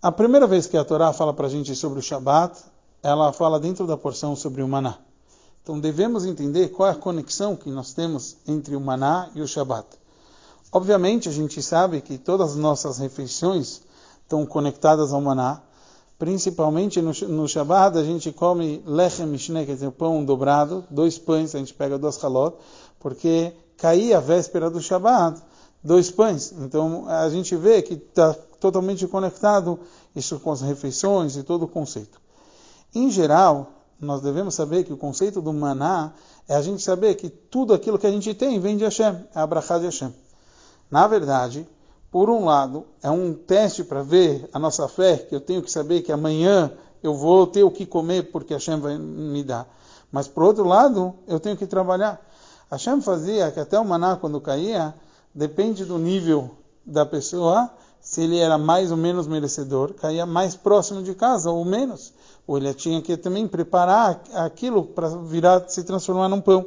A 0.00 0.12
primeira 0.12 0.46
vez 0.46 0.68
que 0.68 0.76
a 0.76 0.84
Torá 0.84 1.12
fala 1.12 1.34
para 1.34 1.48
a 1.48 1.50
gente 1.50 1.74
sobre 1.74 1.98
o 1.98 2.02
Shabat, 2.02 2.56
ela 3.02 3.32
fala 3.32 3.58
dentro 3.58 3.84
da 3.84 3.96
porção 3.96 4.36
sobre 4.36 4.62
o 4.62 4.68
maná. 4.68 4.96
Então 5.60 5.80
devemos 5.80 6.24
entender 6.24 6.68
qual 6.68 6.88
é 6.88 6.92
a 6.92 6.94
conexão 6.94 7.56
que 7.56 7.68
nós 7.68 7.92
temos 7.94 8.36
entre 8.46 8.76
o 8.76 8.80
maná 8.80 9.28
e 9.34 9.40
o 9.40 9.48
Shabat. 9.48 9.88
Obviamente 10.70 11.28
a 11.28 11.32
gente 11.32 11.60
sabe 11.60 12.00
que 12.00 12.16
todas 12.16 12.52
as 12.52 12.56
nossas 12.56 12.98
refeições 12.98 13.82
estão 14.22 14.46
conectadas 14.46 15.12
ao 15.12 15.20
maná, 15.20 15.62
principalmente 16.16 17.02
no, 17.02 17.10
no 17.26 17.48
Shabbat 17.48 17.98
a 17.98 18.04
gente 18.04 18.30
come 18.30 18.80
lechem 18.86 19.26
mishne, 19.26 19.66
quer 19.66 19.74
dizer, 19.74 19.90
pão 19.90 20.24
dobrado, 20.24 20.84
dois 20.88 21.18
pães, 21.18 21.56
a 21.56 21.58
gente 21.58 21.74
pega 21.74 21.98
duas 21.98 22.22
halot, 22.22 22.56
porque 23.00 23.52
caía 23.76 24.18
a 24.18 24.20
véspera 24.20 24.70
do 24.70 24.80
Shabbat, 24.80 25.42
dois 25.82 26.10
pães. 26.10 26.52
Então 26.52 27.08
a 27.08 27.28
gente 27.28 27.54
vê 27.56 27.82
que 27.82 27.94
está 27.94 28.34
totalmente 28.60 29.06
conectado 29.06 29.78
isso 30.14 30.38
com 30.40 30.50
as 30.50 30.60
refeições 30.60 31.36
e 31.36 31.42
todo 31.42 31.64
o 31.64 31.68
conceito. 31.68 32.20
Em 32.94 33.10
geral, 33.10 33.72
nós 34.00 34.20
devemos 34.20 34.54
saber 34.54 34.84
que 34.84 34.92
o 34.92 34.96
conceito 34.96 35.40
do 35.40 35.52
maná 35.52 36.12
é 36.48 36.54
a 36.54 36.62
gente 36.62 36.82
saber 36.82 37.14
que 37.14 37.28
tudo 37.28 37.74
aquilo 37.74 37.98
que 37.98 38.06
a 38.06 38.10
gente 38.10 38.32
tem 38.34 38.58
vem 38.60 38.76
de 38.76 38.84
Hashem, 38.84 39.24
é 39.34 39.40
a 39.40 39.46
de 39.46 39.84
Hashem. 39.84 40.14
Na 40.90 41.06
verdade, 41.06 41.68
por 42.10 42.30
um 42.30 42.44
lado, 42.44 42.86
é 43.02 43.10
um 43.10 43.34
teste 43.34 43.84
para 43.84 44.02
ver 44.02 44.48
a 44.52 44.58
nossa 44.58 44.88
fé, 44.88 45.18
que 45.18 45.34
eu 45.34 45.40
tenho 45.40 45.62
que 45.62 45.70
saber 45.70 46.02
que 46.02 46.10
amanhã 46.10 46.72
eu 47.02 47.14
vou 47.14 47.46
ter 47.46 47.62
o 47.62 47.70
que 47.70 47.84
comer 47.84 48.30
porque 48.32 48.54
Hashem 48.54 48.80
vai 48.80 48.96
me 48.96 49.42
dar. 49.44 49.68
Mas 50.10 50.26
por 50.26 50.42
outro 50.42 50.64
lado, 50.64 51.14
eu 51.26 51.38
tenho 51.38 51.56
que 51.56 51.66
trabalhar. 51.66 52.20
Hashem 52.70 53.00
fazia 53.02 53.50
que 53.50 53.60
até 53.60 53.78
o 53.78 53.84
maná, 53.84 54.16
quando 54.16 54.40
caía, 54.40 54.94
depende 55.34 55.84
do 55.84 55.98
nível 55.98 56.50
da 56.84 57.04
pessoa, 57.04 57.70
se 58.00 58.22
ele 58.22 58.38
era 58.38 58.56
mais 58.56 58.90
ou 58.90 58.96
menos 58.96 59.26
merecedor, 59.26 59.92
caía 59.94 60.24
mais 60.24 60.54
próximo 60.56 61.02
de 61.02 61.14
casa 61.14 61.50
ou 61.50 61.64
menos. 61.64 62.12
Ou 62.46 62.56
ele 62.56 62.72
tinha 62.72 63.02
que 63.02 63.16
também 63.16 63.46
preparar 63.46 64.22
aquilo 64.34 64.84
para 64.84 65.08
virar, 65.08 65.68
se 65.68 65.84
transformar 65.84 66.28
num 66.28 66.40
pão. 66.40 66.66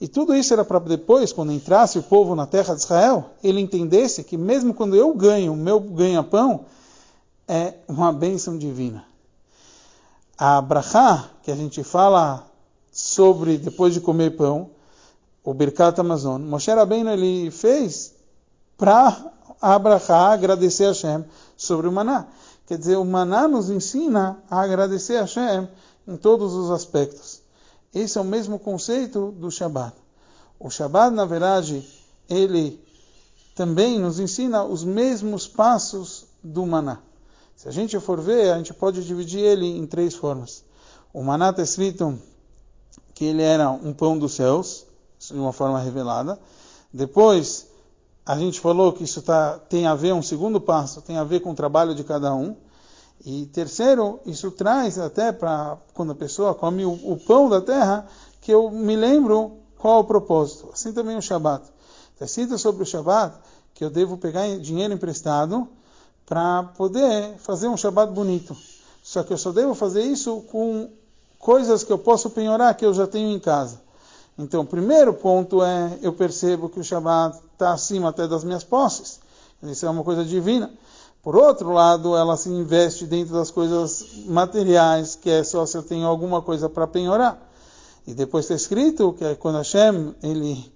E 0.00 0.08
tudo 0.08 0.34
isso 0.34 0.52
era 0.52 0.64
para 0.64 0.80
depois, 0.80 1.32
quando 1.32 1.52
entrasse 1.52 1.98
o 1.98 2.02
povo 2.02 2.34
na 2.34 2.46
terra 2.46 2.74
de 2.74 2.80
Israel, 2.80 3.30
ele 3.42 3.60
entendesse 3.60 4.24
que 4.24 4.36
mesmo 4.36 4.74
quando 4.74 4.96
eu 4.96 5.14
ganho, 5.14 5.52
o 5.52 5.56
meu 5.56 5.78
ganha-pão 5.78 6.64
é 7.46 7.74
uma 7.86 8.12
bênção 8.12 8.58
divina. 8.58 9.04
A 10.36 10.60
brachá, 10.60 11.30
que 11.44 11.50
a 11.50 11.54
gente 11.54 11.84
fala 11.84 12.44
sobre 12.90 13.56
depois 13.56 13.94
de 13.94 14.00
comer 14.00 14.36
pão, 14.36 14.70
o 15.44 15.52
Birkat 15.52 16.00
Amazon, 16.00 16.40
Moshe 16.42 16.70
Rabbeinu 16.70 17.10
ele 17.10 17.50
fez 17.50 18.14
para 18.78 19.32
a 19.60 20.32
agradecer 20.32 20.86
a 20.86 20.88
Hashem 20.88 21.24
sobre 21.56 21.86
o 21.86 21.92
maná. 21.92 22.26
Quer 22.66 22.78
dizer, 22.78 22.96
o 22.96 23.04
maná 23.04 23.46
nos 23.46 23.68
ensina 23.68 24.38
a 24.50 24.62
agradecer 24.62 25.16
a 25.16 25.22
Hashem 25.22 25.68
em 26.08 26.16
todos 26.16 26.54
os 26.54 26.70
aspectos. 26.70 27.42
Esse 27.94 28.16
é 28.16 28.20
o 28.20 28.24
mesmo 28.24 28.58
conceito 28.58 29.32
do 29.32 29.50
Shabat. 29.50 29.94
O 30.58 30.70
Shabat, 30.70 31.14
na 31.14 31.26
verdade, 31.26 31.86
ele 32.28 32.82
também 33.54 33.98
nos 33.98 34.18
ensina 34.18 34.64
os 34.64 34.82
mesmos 34.82 35.46
passos 35.46 36.26
do 36.42 36.66
maná. 36.66 36.98
Se 37.54 37.68
a 37.68 37.70
gente 37.70 37.98
for 38.00 38.20
ver, 38.20 38.50
a 38.50 38.56
gente 38.56 38.74
pode 38.74 39.04
dividir 39.04 39.40
ele 39.40 39.66
em 39.66 39.86
três 39.86 40.14
formas. 40.14 40.64
O 41.12 41.22
maná 41.22 41.50
está 41.50 41.62
escrito 41.62 42.18
que 43.14 43.26
ele 43.26 43.42
era 43.42 43.70
um 43.70 43.92
pão 43.92 44.18
dos 44.18 44.34
céus, 44.34 44.84
de 45.32 45.38
uma 45.38 45.52
forma 45.52 45.78
revelada. 45.78 46.38
Depois, 46.92 47.66
a 48.26 48.38
gente 48.38 48.60
falou 48.60 48.92
que 48.92 49.04
isso 49.04 49.20
tá, 49.20 49.58
tem 49.68 49.86
a 49.86 49.94
ver, 49.94 50.12
um 50.14 50.22
segundo 50.22 50.60
passo, 50.60 51.02
tem 51.02 51.18
a 51.18 51.24
ver 51.24 51.40
com 51.40 51.50
o 51.50 51.54
trabalho 51.54 51.94
de 51.94 52.02
cada 52.02 52.34
um. 52.34 52.56
E 53.24 53.46
terceiro, 53.46 54.20
isso 54.26 54.50
traz 54.50 54.98
até 54.98 55.32
para 55.32 55.78
quando 55.92 56.12
a 56.12 56.14
pessoa 56.14 56.54
come 56.54 56.84
o, 56.84 56.92
o, 56.92 57.18
pão 57.18 57.48
da 57.48 57.60
terra, 57.60 58.06
que 58.40 58.52
eu 58.52 58.70
me 58.70 58.96
lembro 58.96 59.58
qual 59.78 60.00
o 60.00 60.04
propósito. 60.04 60.68
Assim 60.72 60.92
também 60.92 61.16
o 61.16 61.22
Shabat. 61.22 61.64
Está 62.12 62.24
escrito 62.24 62.58
sobre 62.58 62.82
o 62.82 62.86
Shabat 62.86 63.36
que 63.74 63.84
eu 63.84 63.90
devo 63.90 64.16
pegar 64.16 64.46
dinheiro 64.58 64.94
emprestado 64.94 65.66
para 66.24 66.62
poder 66.76 67.34
fazer 67.38 67.68
um 67.68 67.76
Shabat 67.76 68.12
bonito. 68.12 68.56
Só 69.02 69.22
que 69.22 69.32
eu 69.32 69.38
só 69.38 69.52
devo 69.52 69.74
fazer 69.74 70.02
isso 70.02 70.42
com 70.50 70.88
coisas 71.38 71.84
que 71.84 71.92
eu 71.92 71.98
posso 71.98 72.30
penhorar 72.30 72.74
que 72.74 72.86
eu 72.86 72.94
já 72.94 73.06
tenho 73.06 73.30
em 73.30 73.38
casa. 73.38 73.83
Então, 74.36 74.62
o 74.62 74.66
primeiro 74.66 75.14
ponto 75.14 75.62
é 75.62 75.98
eu 76.02 76.12
percebo 76.12 76.68
que 76.68 76.80
o 76.80 76.84
Shabat 76.84 77.38
está 77.52 77.72
acima 77.72 78.08
até 78.08 78.26
das 78.26 78.42
minhas 78.42 78.64
posses. 78.64 79.20
Isso 79.62 79.86
é 79.86 79.90
uma 79.90 80.02
coisa 80.02 80.24
divina. 80.24 80.70
Por 81.22 81.36
outro 81.36 81.72
lado, 81.72 82.14
ela 82.14 82.36
se 82.36 82.50
investe 82.50 83.06
dentro 83.06 83.32
das 83.32 83.50
coisas 83.50 84.04
materiais, 84.26 85.14
que 85.14 85.30
é 85.30 85.42
só 85.42 85.64
se 85.64 85.76
eu 85.76 85.82
tenho 85.82 86.06
alguma 86.06 86.42
coisa 86.42 86.68
para 86.68 86.86
penhorar. 86.86 87.40
E 88.06 88.12
depois 88.12 88.44
está 88.44 88.54
escrito 88.54 89.14
que 89.14 89.34
quando 89.36 89.56
Hashem 89.56 90.14
ele, 90.22 90.70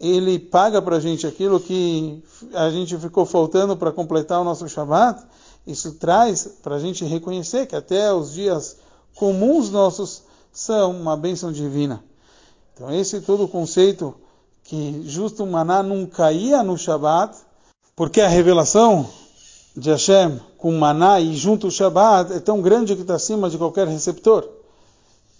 ele 0.00 0.38
paga 0.40 0.82
para 0.82 0.96
a 0.96 1.00
gente 1.00 1.24
aquilo 1.24 1.60
que 1.60 2.20
a 2.52 2.68
gente 2.70 2.98
ficou 2.98 3.24
faltando 3.24 3.76
para 3.76 3.92
completar 3.92 4.40
o 4.40 4.44
nosso 4.44 4.68
Shabbat, 4.68 5.22
isso 5.64 5.92
traz 5.92 6.48
para 6.60 6.74
a 6.74 6.78
gente 6.80 7.04
reconhecer 7.04 7.66
que 7.66 7.76
até 7.76 8.12
os 8.12 8.32
dias 8.32 8.78
comuns 9.14 9.70
nossos 9.70 10.24
são 10.50 10.90
uma 10.90 11.16
bênção 11.16 11.52
divina. 11.52 12.02
Então 12.74 12.92
esse 12.92 13.16
é 13.16 13.20
todo 13.20 13.44
o 13.44 13.48
conceito 13.48 14.14
que 14.64 15.02
justo 15.06 15.44
o 15.44 15.46
maná 15.46 15.82
não 15.82 16.06
caía 16.06 16.62
no 16.62 16.78
Shabbat, 16.78 17.36
porque 17.94 18.20
a 18.20 18.28
revelação 18.28 19.08
de 19.76 19.90
Hashem 19.90 20.40
com 20.56 20.72
maná 20.72 21.20
e 21.20 21.34
junto 21.34 21.66
o 21.66 21.70
Shabbat 21.70 22.32
é 22.32 22.40
tão 22.40 22.60
grande 22.60 22.94
que 22.94 23.02
está 23.02 23.14
acima 23.14 23.50
de 23.50 23.58
qualquer 23.58 23.88
receptor. 23.88 24.48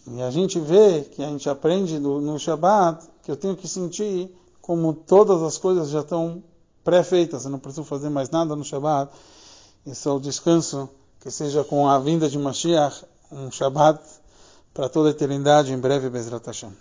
E 0.07 0.21
a 0.21 0.31
gente 0.31 0.59
vê, 0.59 1.03
que 1.03 1.23
a 1.23 1.29
gente 1.29 1.49
aprende 1.49 1.99
no, 1.99 2.39
Shabbat, 2.39 3.07
que 3.23 3.31
eu 3.31 3.37
tenho 3.37 3.57
que 3.57 3.69
sentir 3.69 4.29
como 4.61 4.93
todas 4.93 5.43
as 5.43 5.57
coisas 5.57 5.91
já 5.91 6.01
estão 6.01 6.43
pré-feitas, 6.83 7.45
eu 7.45 7.51
não 7.51 7.59
preciso 7.59 7.85
fazer 7.85 8.09
mais 8.09 8.29
nada 8.31 8.57
no 8.57 8.65
Shabbat. 8.65 9.13
Esse 9.87 10.09
é 10.09 10.11
o 10.11 10.19
descanso, 10.19 10.89
que 11.21 11.31
seja 11.31 11.63
com 11.63 11.89
a 11.89 11.99
vinda 11.99 12.29
de 12.29 12.39
Mashiach, 12.39 13.05
um 13.31 13.51
Shabbat 13.51 14.03
para 14.75 14.89
toda 14.89 15.09
a 15.09 15.13
eternidade, 15.13 15.73
em 15.73 15.79
breve, 15.79 16.11
Bezrat 16.11 16.47
Hashem. 16.47 16.73